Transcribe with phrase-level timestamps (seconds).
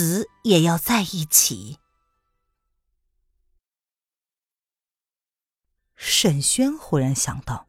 [0.00, 1.76] 死也要在一起。
[5.94, 7.66] 沈轩忽然想到，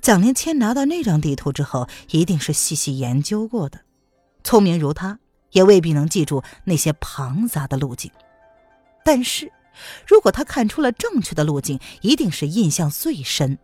[0.00, 3.80] 蒋灵谦拿到那张地图之后，一定是细细研究过的。
[4.44, 5.18] 聪明如他，
[5.50, 8.12] 也未必能记住那些庞杂的路径。
[9.04, 9.52] 但是，
[10.06, 13.58] 如果他看出了正确的路径，一定是印象最深。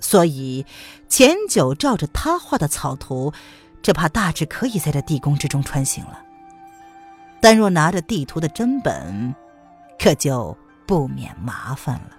[0.00, 0.66] 所以，
[1.08, 3.32] 钱九照着他画的草图，
[3.84, 6.25] 只怕大致可以在这地宫之中穿行了。
[7.40, 9.34] 但若拿着地图的真本，
[9.98, 12.10] 可就不免麻烦了。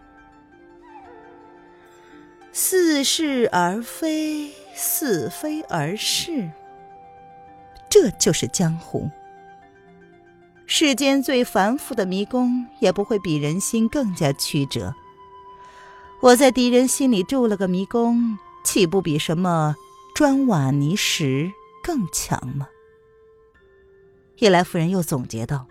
[2.54, 6.50] 似是而非，似非而是，
[7.90, 9.10] 这就是江湖。
[10.66, 14.94] 世间最繁复的迷宫，也不会比人心更加曲折。
[16.20, 19.76] 我在敌人心里筑了个迷宫，岂不比什么
[20.16, 21.52] 砖瓦泥石
[21.84, 22.68] 更强吗？
[24.40, 25.68] 叶来夫人又总结道：“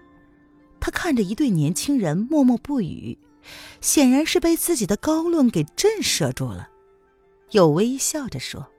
[0.80, 3.18] 她看着一对年轻人默默不语，
[3.80, 6.68] 显然是被自己的高论给震慑住了，
[7.50, 8.72] 又微笑着说：‘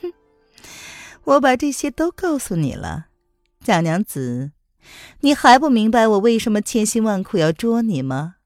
[0.00, 0.12] 哼，
[1.24, 3.08] 我把这些都告诉你了，
[3.60, 4.52] 蒋娘子，
[5.20, 8.36] 你还不明白我为什么千辛万苦要捉你吗？’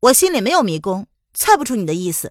[0.00, 2.30] 我心里没有迷宫，猜不出你的意思。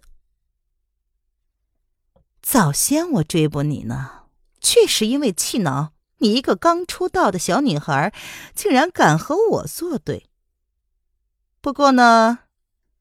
[2.43, 4.25] 早先我追捕你呢，
[4.61, 5.92] 确实因为气恼。”
[6.23, 8.13] 你一个刚出道的小女孩，
[8.55, 10.29] 竟然敢和我作对。
[11.59, 12.39] 不过呢，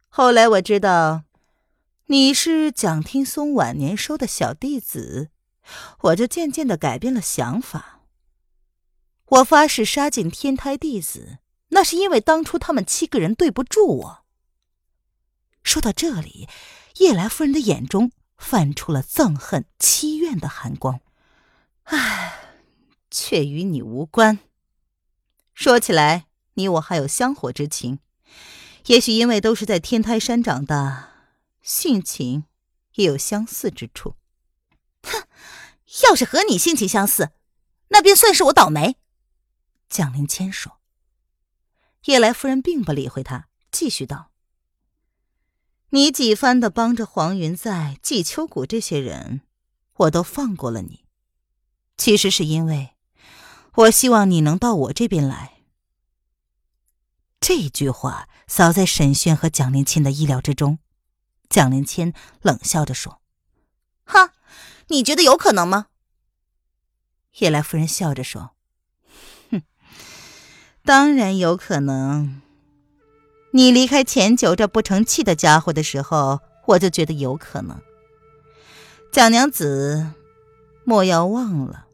[0.09, 1.23] 后来我知道
[2.07, 5.31] 你是蒋听松晚年收的小弟子，
[6.01, 8.01] 我就渐渐的改变了想法。
[9.27, 11.39] 我发誓杀尽天台弟子，
[11.69, 14.25] 那是因为当初他们七个人对不住我。
[15.63, 16.49] 说到这里，
[16.97, 20.99] 叶来夫人的眼中泛出了憎恨、凄怨的寒光。
[21.85, 22.41] 唉。
[23.13, 24.39] 却与你无关。
[25.53, 27.99] 说起来，你我还有香火之情，
[28.87, 31.11] 也许因为都是在天台山长大，
[31.61, 32.47] 性情
[32.95, 34.17] 也有相似之处。
[35.03, 35.29] 哼，
[36.05, 37.33] 要是和你性情相似，
[37.89, 38.97] 那便算是我倒霉。
[39.91, 40.81] 蒋灵谦说。
[42.07, 44.33] 叶来夫人并不理会他，继续道
[45.91, 49.43] ：“你几番的帮着黄云在、季秋谷这些人，
[49.95, 51.05] 我都放过了你，
[51.99, 52.92] 其实是因为。”
[53.75, 55.55] 我希望你能到我这边来。
[57.41, 60.79] 这句话扫在沈轩和蒋灵谦的意料之中。
[61.49, 63.21] 蒋灵谦冷笑着说
[64.05, 64.33] ：“哈，
[64.89, 65.87] 你觉得有可能吗？”
[67.39, 68.51] 叶来夫人笑着说
[69.51, 69.63] ：“哼，
[70.85, 72.41] 当然有可能。
[73.55, 77.83] 你离开钱九这不成器的家伙的时候，我就觉得有可能。
[79.11, 80.13] 蒋娘子，
[80.85, 81.89] 莫要忘了。”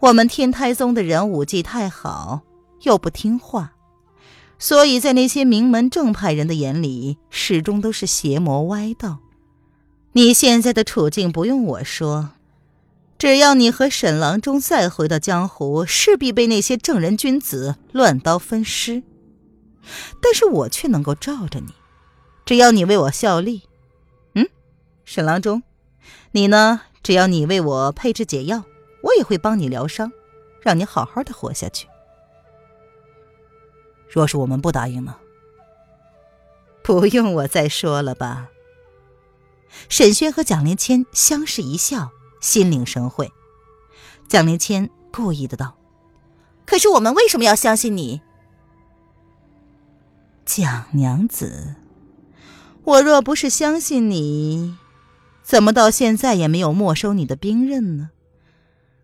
[0.00, 2.42] 我们天台宗的人武技太好，
[2.82, 3.72] 又不听话，
[4.56, 9.18] 所以在那些名门正派人的眼里，始终都是邪魔歪道。
[10.12, 12.30] 你现在的处境不用我说，
[13.18, 19.02] 只要你和沈郎中再回到江湖，势必被那些正人君子乱刀分尸。
[20.22, 21.72] 但是我却能够罩着你，
[22.46, 23.62] 只要你为我效力。
[24.34, 24.46] 嗯，
[25.04, 25.64] 沈郎中，
[26.30, 26.82] 你呢？
[27.02, 28.62] 只要你为我配置解药。
[29.02, 30.12] 我也会帮你疗伤，
[30.60, 31.86] 让你好好的活下去。
[34.08, 35.16] 若是我们不答应呢？
[36.82, 38.48] 不用我再说了吧。
[39.90, 42.10] 沈轩和蒋灵谦相视一笑，
[42.40, 43.30] 心领神会。
[44.26, 45.76] 蒋灵谦故意的道
[46.64, 48.22] ：“可是我们为什么要相信你？”
[50.46, 51.76] 蒋娘子，
[52.84, 54.78] 我若不是相信你，
[55.42, 58.10] 怎么到现在也没有没收你的兵刃呢？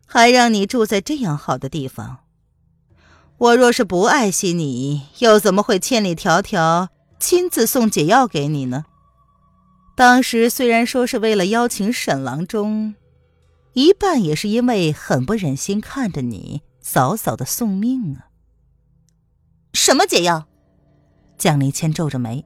[0.06, 2.18] 还让你住在这样好的地方，
[3.38, 8.84] 我若是不爱惜你，又怎么会千里迢迢亲自送解药给你呢？
[9.96, 12.94] 当时虽然说是为了邀请沈郎中，
[13.72, 18.28] 一半也是因为很不忍心看着你早早的送命啊。
[19.72, 20.46] 什么解药？
[21.38, 22.44] 蒋离谦皱着眉。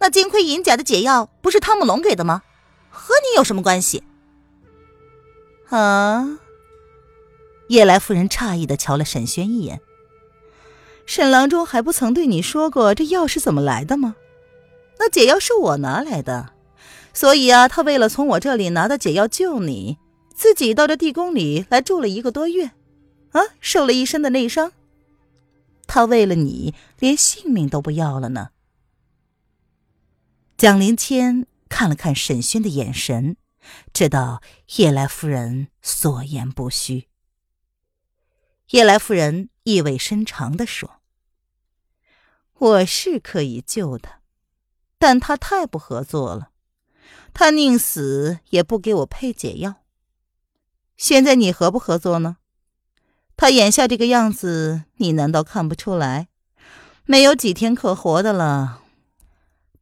[0.00, 2.42] 那金盔银甲的解药不是汤姆龙给的吗？
[2.90, 4.02] 和你有什么关系？
[5.70, 6.38] 啊！
[7.68, 9.80] 叶来夫人诧异的瞧了沈轩一眼，
[11.06, 14.16] 沈郎中还不曾对你说过这药是怎么来的吗？
[14.98, 16.52] 那解药是我拿来的，
[17.14, 19.98] 所以啊，他为了从我这里拿到解药救你，
[20.34, 22.72] 自己到这地宫里来住了一个多月，
[23.30, 24.72] 啊，受了一身的内伤。
[25.86, 28.50] 他为了你，连性命都不要了呢。
[30.56, 33.36] 蒋灵谦看了看沈轩的眼神，
[33.92, 34.42] 知道
[34.76, 37.08] 叶来夫人所言不虚。
[38.70, 41.00] 叶来夫人意味深长的说
[42.58, 44.20] ：“我是可以救他，
[44.98, 46.50] 但他太不合作了，
[47.34, 49.76] 他宁死也不给我配解药。
[50.96, 52.36] 现在你合不合作呢？”
[53.36, 56.28] 他眼下这个样子，你难道看不出来？
[57.06, 58.82] 没有几天可活的了。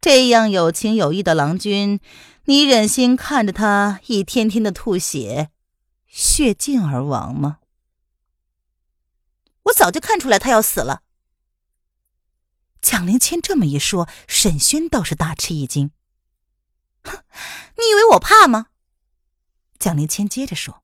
[0.01, 1.99] 这样有情有义的郎君，
[2.49, 5.51] 你忍心看着他一天天的吐血、
[6.07, 7.59] 血尽而亡吗？
[9.65, 11.03] 我早就看出来他要死了。
[12.81, 15.91] 蒋灵谦这么一说，沈轩倒是大吃一惊。
[17.03, 17.23] 哼，
[17.77, 18.69] 你以为我怕吗？
[19.79, 20.83] 蒋灵谦接着说。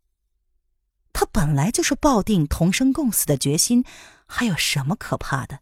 [1.14, 3.86] 他本来就是抱定同生共死的决心，
[4.26, 5.60] 还有什么可怕的？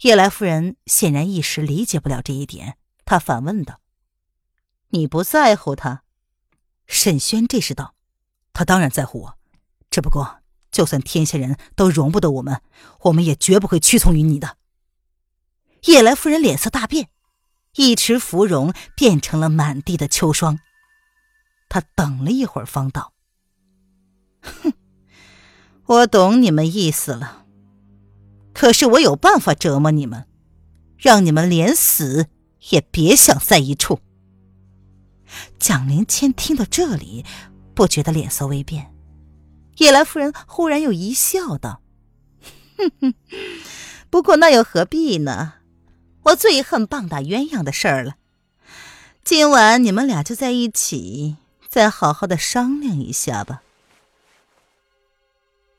[0.00, 2.76] 叶来夫人显然一时理解不了这一点，
[3.06, 3.80] 她反问道
[4.90, 6.02] ：“你不在乎他？”
[6.86, 7.94] 沈轩这时道
[8.52, 9.38] ：“他当然在乎我，
[9.90, 10.38] 只不过
[10.70, 12.62] 就算天下人都容不得我们，
[13.00, 14.56] 我们也绝不会屈从于你的。”
[15.84, 17.10] 叶来夫人脸色大变，
[17.76, 20.58] 一池芙蓉变成了满地的秋霜。
[21.68, 23.12] 她等了一会儿，方道。
[24.40, 24.72] 哼，
[25.84, 27.44] 我懂你们意思了。
[28.54, 30.26] 可是我有办法折磨你们，
[30.96, 32.28] 让你们连死
[32.70, 34.00] 也别想在一处。
[35.58, 37.24] 蒋灵谦听到这里，
[37.74, 38.92] 不觉得脸色微变。
[39.78, 41.80] 叶来夫人忽然又一笑，道
[42.76, 43.14] ：“哼哼，
[44.10, 45.54] 不过那又何必呢？
[46.24, 48.16] 我最恨棒打鸳鸯的事儿了。
[49.22, 51.36] 今晚你们俩就在一起，
[51.68, 53.62] 再好好的商量一下吧。”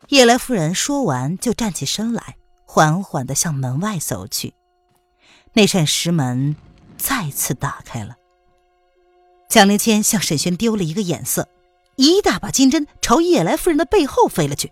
[0.09, 4.53] 叶来夫人说完，就站起身来，缓缓的向门外走去。
[5.53, 6.55] 那扇石门
[6.97, 8.15] 再次打开了。
[9.49, 11.49] 蒋灵谦向沈轩丢了一个眼色，
[11.95, 14.71] 一大把金针朝叶来夫人的背后飞了去。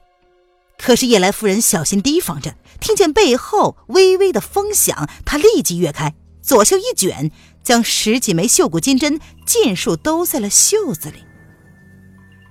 [0.77, 6.13] 可是叶来夫人小心提防着，听见背后微微的风响，她立即跃开，
[6.43, 7.31] 左袖一卷，
[7.63, 11.23] 将十几枚绣骨金针尽数兜在了袖子里。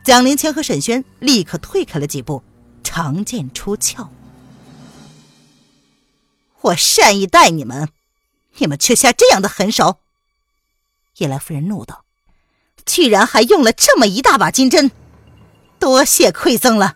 [0.04, 2.42] 蒋灵谦和沈轩立刻退开了几步。
[2.82, 4.08] 长剑出鞘，
[6.62, 7.90] 我善意待你们，
[8.56, 9.98] 你们却下这样的狠手！
[11.18, 12.05] 叶来夫人怒道
[12.86, 14.90] ：“居然还用了这么一大把金针，
[15.78, 16.94] 多谢馈赠了。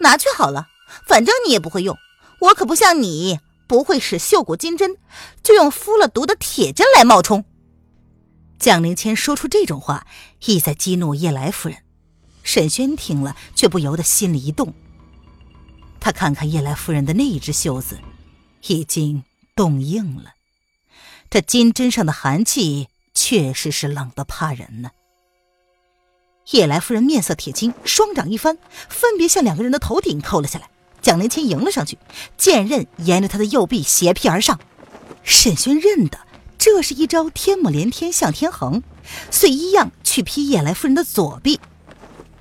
[0.00, 0.66] 拿去好了，
[1.06, 1.96] 反正你也不会用。
[2.40, 4.96] 我可不像你，不会使绣骨金针，
[5.42, 7.44] 就用敷了毒的铁针来冒充。”
[8.58, 10.06] 蒋灵谦说出这种话，
[10.44, 11.78] 意在激怒叶来夫人。
[12.42, 14.74] 沈轩听了，却不由得心里一动。
[16.00, 17.98] 他看看叶来夫人的那一只袖子，
[18.66, 19.24] 已经
[19.56, 20.34] 冻硬了。
[21.30, 24.90] 这金针上的寒气，确实是冷得怕人呢。
[26.50, 28.58] 叶来夫人面色铁青，双掌一翻，
[28.88, 30.68] 分别向两个人的头顶扣了下来。
[31.00, 31.98] 蒋灵谦迎了上去，
[32.36, 34.60] 剑刃沿着他的右臂斜劈而上。
[35.22, 36.18] 沈轩认得
[36.58, 38.82] 这是一招天母连天向天横，
[39.30, 41.60] 遂一样去劈叶来夫人的左臂。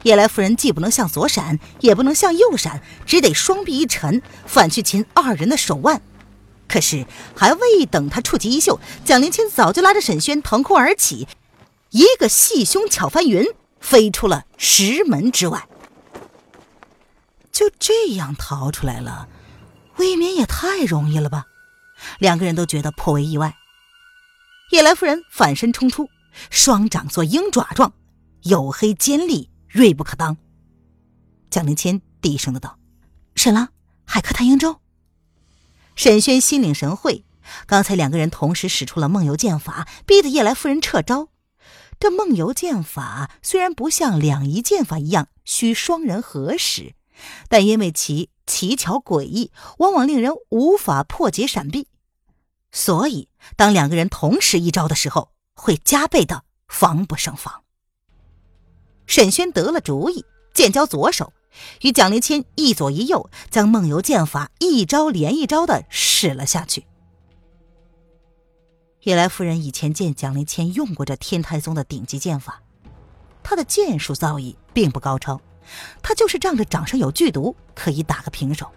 [0.03, 6.01] 叶来夫人既不能向左闪，也不能向右闪，只得双臂一沉，反去擒二人的手腕。
[6.73, 11.27] 可是还未等他触及衣袖，蒋灵谦早就拉着沈轩腾空而起，
[11.91, 13.45] 一个细胸巧翻云，
[13.79, 15.67] 飞出了石门之外。
[17.51, 19.29] 就这样逃出来了，
[19.97, 21.45] 未免也太容易了吧？
[22.17, 23.55] 两个人都觉得颇为意外。
[24.71, 26.09] 叶来夫人反身冲出，
[26.49, 27.93] 双掌做鹰爪状，
[28.45, 29.51] 黝黑尖利。
[29.67, 30.37] 锐不可当。
[31.51, 32.79] 蒋灵谦低声的道
[33.35, 33.69] ：“沈郎，
[34.05, 34.79] 海客探鹰舟。”
[35.95, 37.23] 沈轩心领神会，
[37.65, 41.29] 刚才两个人同时使出了梦游剑法，逼得夜来夫人撤招。
[41.99, 46.95] 这梦游剑法虽然不像两仪剑法一样需双人合使，
[47.47, 51.87] 但因为其奇巧诡异，往往令人无法破解闪避，
[52.71, 57.63] 所以当两个人同时一招的时候，会加倍的防不胜防。
[59.05, 61.31] 沈轩得了主意，剑交左手，
[61.81, 66.85] 与蒋灵谦一左一右，将梦游剑法一招连一招的使了下去。
[69.01, 72.61] 叶来夫人以前见蒋灵谦用过这天台宗的顶级剑法，
[73.43, 75.41] 他的剑术造诣并不高超，
[76.01, 78.71] 他就是仗着掌上有剧毒，可以打个平手。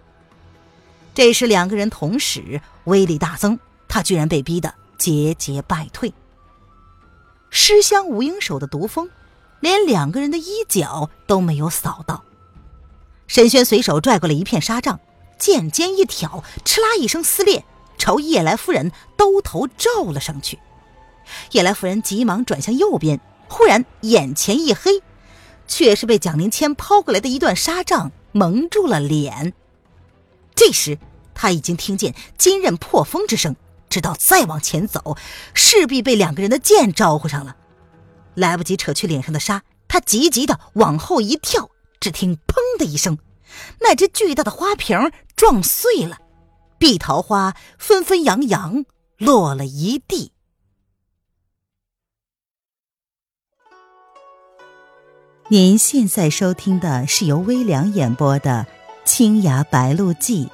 [1.13, 3.57] 这时两个人同时威力大增，
[3.87, 6.13] 他居然被逼得节节败退。
[7.49, 9.09] 尸香无影手的毒风，
[9.61, 12.23] 连两个人的衣角都没有扫到。
[13.27, 14.99] 沈轩随手拽过了一片纱帐，
[15.37, 17.63] 剑尖一挑，哧啦一声撕裂，
[17.97, 20.57] 朝叶来夫人兜头照了上去。
[21.51, 23.19] 叶来夫人急忙转向右边，
[23.49, 25.03] 忽然眼前一黑，
[25.67, 29.53] 却是被蒋灵谦抛过来的一段纱帐蒙住了脸。
[30.55, 30.97] 这时
[31.35, 33.57] 他已经听见金刃破风之声，
[33.89, 35.17] 知道再往前走，
[35.53, 37.57] 势必被两个人的剑招呼上了。
[38.35, 41.69] 来不及扯去脸上的纱，他急急的往后一跳。
[41.99, 43.17] 只听“砰”的一声，
[43.81, 46.17] 那只巨大的花瓶撞碎了，
[46.77, 48.85] 碧桃花纷纷扬扬
[49.17, 50.31] 落了一地。
[55.49, 58.67] 您现在收听的是由微凉演播的
[59.09, 60.45] 《青崖白鹿记》，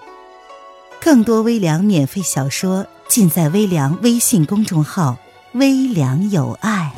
[1.01, 5.17] 更多微凉免费小说尽在微凉微信公众号
[5.55, 6.93] “微凉有爱”。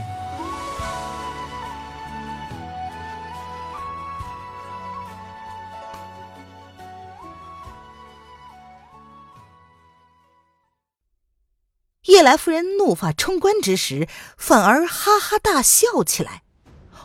[12.15, 14.07] 夜来夫人怒发冲冠之时，
[14.37, 16.43] 反而哈哈大笑起来。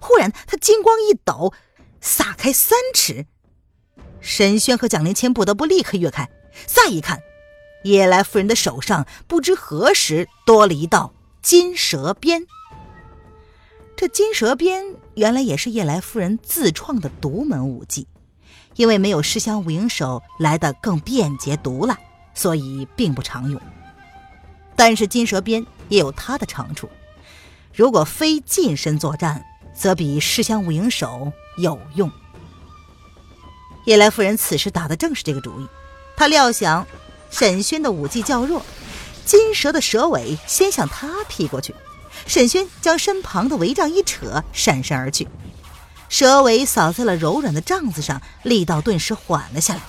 [0.00, 1.52] 忽然，她金光一抖，
[2.00, 3.26] 撒开三尺。
[4.20, 6.30] 沈轩和蒋灵谦不得不立刻跃开。
[6.64, 7.20] 再一看，
[7.82, 11.12] 夜来夫人的手上不知何时多了一道
[11.42, 12.46] 金蛇鞭。
[13.96, 18.06] 这金蛇鞭原来也是夜来夫人自创的独门武技，
[18.76, 21.98] 因为没有尸香无影手来的更便捷毒辣，
[22.32, 23.60] 所以并不常用。
[24.80, 26.88] 但是金蛇鞭也有它的长处，
[27.74, 29.44] 如果非近身作战，
[29.76, 32.10] 则比尸香无影手有用。
[33.84, 35.68] 叶来夫人此时打的正是这个主意，
[36.16, 36.86] 她料想
[37.30, 38.64] 沈轩的武技较弱，
[39.26, 41.74] 金蛇的蛇尾先向他劈过去，
[42.26, 45.28] 沈轩将身旁的帷帐一扯，闪身而去，
[46.08, 49.82] 蛇尾扫在了柔软的帐子上，力道顿时缓了下来。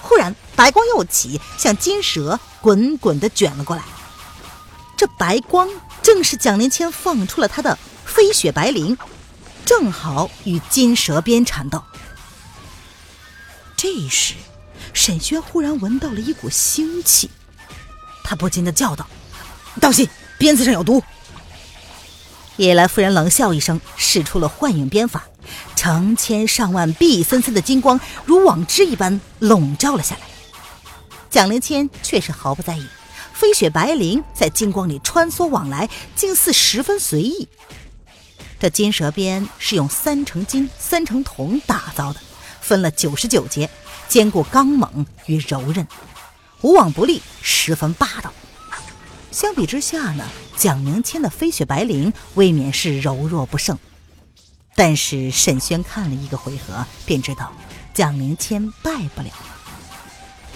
[0.00, 3.82] 忽然白光又起，向金蛇滚滚的卷了过来。
[4.98, 5.68] 这白光
[6.02, 8.98] 正是蒋灵谦放出了他的飞雪白绫，
[9.64, 11.80] 正好与金蛇鞭缠斗。
[13.76, 14.34] 这时，
[14.92, 17.30] 沈轩忽然闻到了一股腥气，
[18.24, 19.06] 他不禁的叫道
[19.80, 21.00] ：“当心，鞭子上有毒！”
[22.58, 25.26] 叶来夫人冷笑一声，使出了幻影鞭法，
[25.76, 30.22] 成千上万碧森森的金光如网织一般笼罩了下来。
[31.30, 32.84] 蒋灵谦却是毫不在意。
[33.38, 37.46] 飞雪白绫在金光里穿梭往来，竟似十分随意。
[38.58, 42.18] 这金蛇鞭是用三成金、三成铜打造的，
[42.60, 43.70] 分了九十九节，
[44.08, 45.86] 兼顾刚猛与柔韧，
[46.62, 48.32] 无往不利，十分霸道。
[49.30, 50.24] 相比之下呢，
[50.56, 53.78] 蒋明谦的飞雪白绫未免是柔弱不胜。
[54.74, 57.52] 但是沈轩看了一个回合，便知道
[57.94, 59.30] 蒋明谦败不了。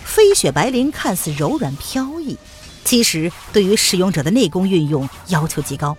[0.05, 2.37] 飞雪白绫看似柔软飘逸。
[2.85, 5.97] 其实，对于使用者的内功运用要求极高，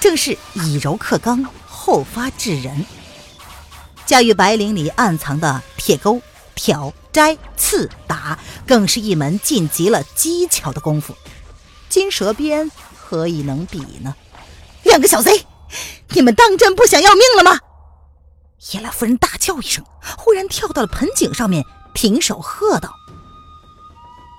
[0.00, 2.84] 正是以柔克刚，后发制人。
[4.06, 6.20] 驾驭白绫里暗藏的铁钩、
[6.54, 11.14] 挑、摘、刺、打，更是一门晋级了机巧的功夫。
[11.88, 14.14] 金蛇鞭何以能比呢？
[14.82, 15.46] 两个小贼，
[16.10, 17.60] 你们当真不想要命了吗？
[18.72, 19.84] 叶来夫人大叫一声，
[20.18, 21.64] 忽然跳到了盆景上面，
[21.94, 22.94] 停手喝道。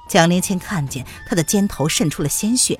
[0.07, 2.79] 蒋灵谦看见他的肩头渗出了鲜血，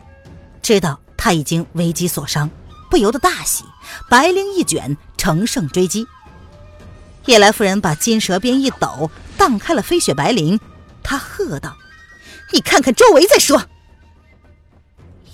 [0.62, 2.50] 知道他已经危机所伤，
[2.90, 3.64] 不由得大喜，
[4.10, 6.06] 白绫一卷，乘胜追击。
[7.26, 10.60] 夜来夫人把金蛇鞭一抖，荡开了飞雪白绫，
[11.02, 11.76] 她喝道
[12.54, 13.66] ：“你看看周围再说。”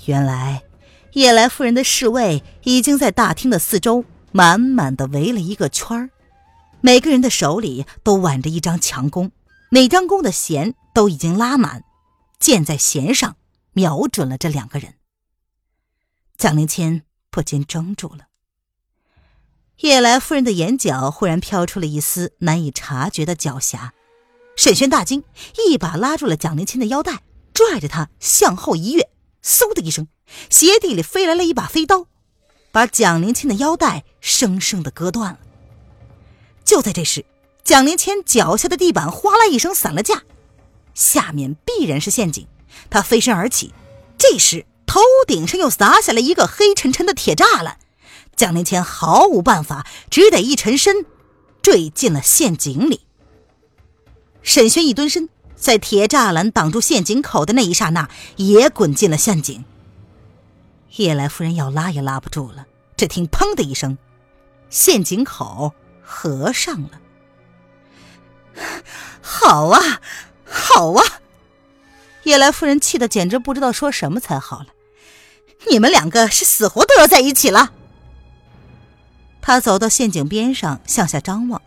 [0.06, 0.64] 原来，
[1.14, 6.10] 夜来夫人的侍卫已经在大厅的四周满满的围了一个圈儿，
[6.80, 9.32] 每个人的手里都挽着一张强弓。
[9.70, 11.84] 每张弓的弦都已经拉满，
[12.40, 13.36] 箭在弦上，
[13.74, 14.96] 瞄准了这两个人。
[16.38, 18.28] 蒋灵谦不禁怔住了。
[19.78, 23.92] 叶来夫人的眼角忽然飘出了一丝难以察觉的狡黠，
[24.56, 25.24] 沈轩大惊，
[25.68, 29.10] 一把拉住了蒋灵谦的腰带，拽着他向后一跃，
[29.44, 30.08] 嗖的一声，
[30.50, 32.08] 鞋底里飞来了一把飞刀，
[32.72, 35.40] 把蒋灵谦的腰带生生的割断了。
[36.64, 37.26] 就在这时。
[37.64, 40.24] 蒋灵谦脚下的地板哗啦一声散了架，
[41.02, 42.48] 下面必然是陷阱。
[42.92, 43.74] 他飞身而起，
[44.18, 47.78] 这时头顶上又砸下了一个黑沉沉的铁栅栏。
[48.36, 51.06] 蒋灵谦毫无办法，只得一沉身
[51.62, 53.02] 坠进了陷阱里。
[54.44, 59.66] 沈轩一蹲身，在铁栅栏挡住陷阱口的那一刹那，也滚进了陷阱。
[60.98, 62.66] 叶来夫人要拉也拉不住了，
[62.96, 63.98] 只听“砰”的一声，
[64.70, 67.02] 陷阱口合上了。
[69.22, 70.02] 好啊，
[70.52, 71.04] 好啊！
[72.24, 74.68] 叶来夫人气得简直不知道说什么才好了。
[75.70, 77.72] 你们两个是死活都要在一起了。
[79.42, 81.62] 他走到陷阱边上，向下张望，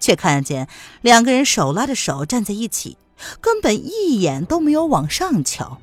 [0.00, 0.68] 却看见
[1.00, 2.98] 两个人手拉着手站在一起，
[3.40, 5.78] 根本一眼都没有往上瞧。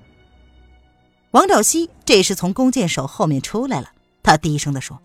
[1.31, 3.91] 王兆熙这时从弓箭手后面出来了，
[4.21, 5.01] 他低声的说：“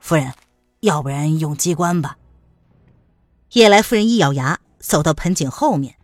[0.00, 0.32] 夫人，
[0.80, 2.16] 要不然用机关吧。”
[3.52, 5.96] 叶来夫人一咬牙，走到盆景后面，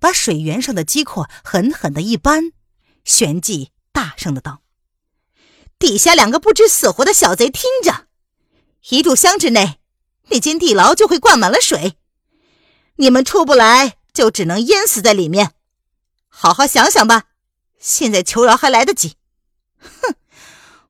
[0.00, 2.52] 把水源上的机括狠狠的一扳，
[3.04, 4.62] 旋即大声的道
[5.78, 8.08] ：“底下两个不知死活的小贼，听着！”
[8.88, 9.78] 一炷香之内，
[10.30, 11.98] 那间地牢就会灌满了水，
[12.96, 15.52] 你们出不来，就只能淹死在里面。
[16.28, 17.24] 好好想想吧，
[17.78, 19.16] 现在求饶还来得及。
[19.78, 20.14] 哼，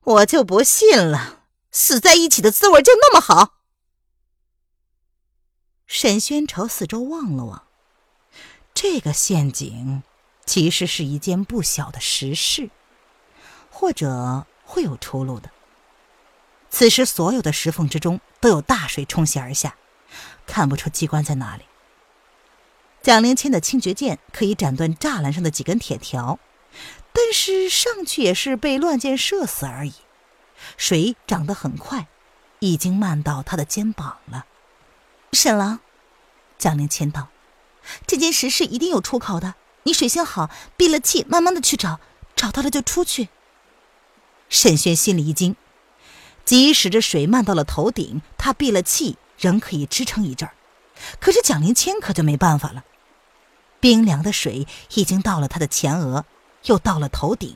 [0.03, 3.57] 我就不信了，死在一起的滋味就那么好。
[5.85, 7.67] 沈轩朝四周望了望，
[8.83, 10.01] 这个陷阱
[10.43, 12.71] 其实是一件不小的实事，
[13.69, 15.51] 或者会有出路的。
[16.71, 19.75] 此时，所有的石缝之中都有大水冲洗而下，
[20.47, 21.65] 看不出机关在哪里。
[23.03, 26.39] 蒋灵谦的清绝剑可以斩断栅栏上的几根铁条，
[27.13, 29.93] 但是上去也是被乱箭射死而已。
[30.75, 32.07] 水涨得很快，
[32.57, 34.47] 已经漫到他的肩膀了。
[35.33, 35.81] 沈郎，
[36.57, 37.27] 蒋灵谦道
[38.05, 41.99] ：“这件石事一定有出口的，你水性好，闭了气，慢慢的去找，
[42.35, 43.29] 找到了就出去。”
[44.49, 45.55] 沈轩心里一惊。
[46.43, 50.53] 即使这水漫到了头顶，他闭了气，仍可以支撑一阵儿。
[51.19, 52.83] 可是蒋灵谦可就没办法了，
[53.79, 56.25] 冰凉的水已经到了他的前额，
[56.65, 57.55] 又到了头顶，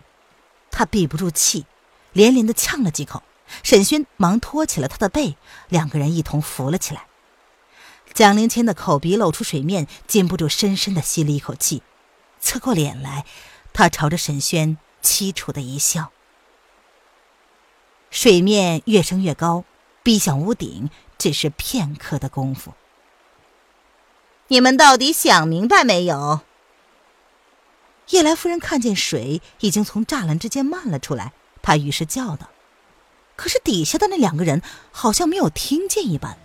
[0.72, 1.66] 他闭不住气，
[2.14, 3.24] 连连的呛了几口。
[3.62, 5.36] 沈轩忙托起了他的背，
[5.70, 7.06] 两个人一同扶了起来。
[8.16, 11.84] 蒋灵谦的口鼻露出水面，禁不住深深的吸了一口气，
[12.40, 13.26] 侧过脸来，
[13.74, 16.14] 他朝着沈轩凄楚的一笑。
[18.10, 19.66] 水面越升越高，
[20.02, 22.74] 逼向屋顶，只是片刻的功夫。
[24.48, 26.40] 你们到底想明白没有？
[28.12, 32.48] 叶来夫人看见水已经从栅栏之间漫了出来，她于是叫道
[33.36, 36.38] ：“可是底下的那两个人好像没有听见一般。”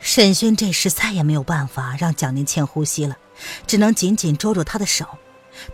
[0.00, 3.16] 沈轩这时再也没有办法让蒋宁倩呼吸了，
[3.66, 5.06] 只能紧紧捉住她的手。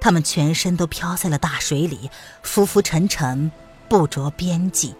[0.00, 2.10] 他们全身都飘在了大水里，
[2.42, 3.50] 浮浮沉沉。
[3.86, 4.94] 不着边际。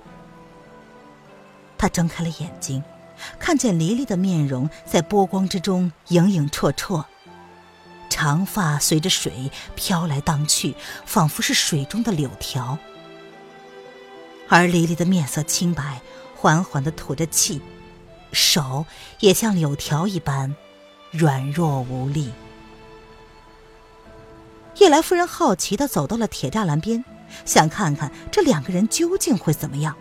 [1.78, 2.84] 他睁开了眼睛，
[3.38, 7.04] 看见黎黎的面容在波光之中影影绰绰，
[8.10, 12.78] 长发随着水飘来荡去，仿佛是水中的柳条。
[14.48, 16.02] 而黎黎的面色清白，
[16.37, 17.60] 缓缓的吐着气，
[18.35, 18.85] 手
[19.20, 20.55] 也像柳条一般
[21.11, 22.33] 软弱无力。
[24.79, 27.05] 叶来夫人好奇的走到了铁栅栏边。
[27.44, 29.97] 想看看这两个人究竟会怎么样。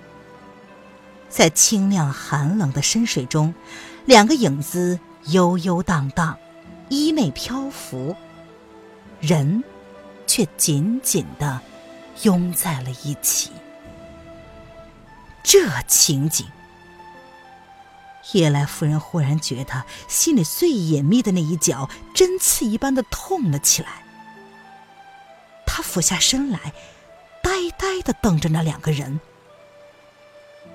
[1.30, 3.56] 在清亮寒冷的深水中，
[4.06, 6.38] 两个影子悠悠荡荡，
[6.89, 8.15] 衣袂漂浮，
[9.19, 9.63] 人
[10.28, 11.60] 却紧紧的
[12.22, 13.50] 拥在了一起。
[15.41, 16.46] 这情景，
[18.31, 24.03] 叶来夫人忽然觉得心里最隐秘的那一角针刺一般的痛了起来。
[25.65, 26.73] 她俯下身来。
[27.45, 29.19] 呆呆的瞪着那两个人，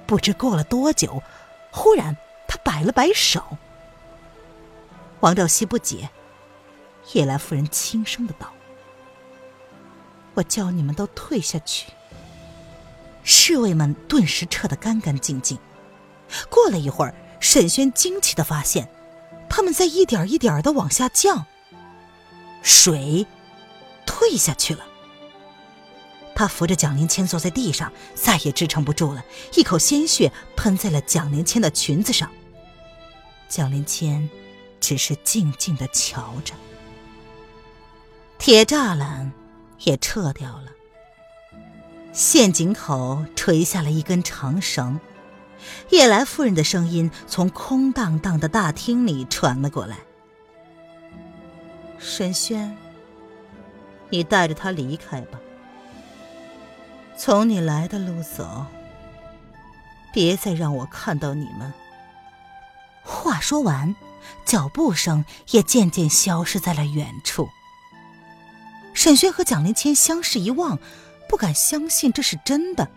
[0.07, 1.23] 不知过了多久，
[1.71, 2.15] 忽然
[2.47, 3.43] 他摆了摆手。
[5.21, 6.11] 王兆熙不解，
[7.15, 8.53] 叶来夫人轻声的道
[10.35, 11.91] ：“我叫你们都退下去。”
[13.25, 15.59] 侍卫们顿时撤得干干净净。
[16.51, 18.89] 过了一会儿，沈轩惊奇的发现，
[19.49, 21.47] 他们在一点一点的往下降，
[22.63, 23.27] 水
[24.05, 24.85] 退下去了。
[26.35, 29.25] 他扶着蒋灵谦坐在地上，再也支撑不住了，
[29.55, 32.31] 一口鲜血喷在了蒋灵谦的裙子上。
[33.49, 34.29] 蒋灵谦
[34.81, 36.55] 只是静静的瞧着。
[38.39, 39.33] 铁栅栏
[39.81, 40.67] 也撤掉了，
[42.13, 45.01] 陷阱口垂下了一根长绳。
[45.91, 49.97] 夜来夫人的声音从空荡荡的大厅里传了过来
[51.99, 52.77] ：“沈轩，
[54.11, 55.39] 你带着他离开吧。”
[57.19, 58.67] 从你来的路走，
[60.13, 61.73] 别再让我看到你们。
[63.03, 63.97] 话说完，
[64.45, 67.49] 脚步声也渐渐消失在了远处。
[68.95, 70.79] 沈轩和蒋灵谦相视一望，
[71.29, 72.89] 不敢相信这是真的。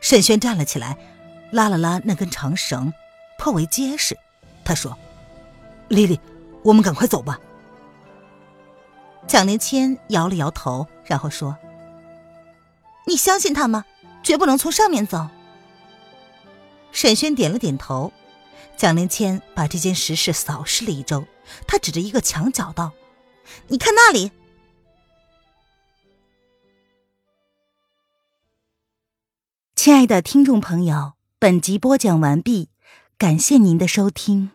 [0.00, 0.98] 沈轩站了起来，
[1.50, 2.92] 拉了拉那根长绳，
[3.38, 4.16] 颇为结实。
[4.64, 4.96] 他说
[5.88, 6.20] ：“丽丽，
[6.62, 7.40] 我们赶快走吧。”
[9.26, 11.56] 蒋灵谦摇了摇头，然后说
[13.06, 13.84] ：“你相信他吗？
[14.22, 15.28] 绝不能从上面走。”
[16.92, 18.12] 沈轩点了点头。
[18.76, 21.26] 蒋灵谦把这件实事扫视了一周，
[21.66, 22.92] 他指着一个墙角道
[23.68, 24.30] ：“你看那里。”
[29.74, 32.68] 亲爱的听众朋友，本集播讲完毕，
[33.16, 34.50] 感谢您的收听。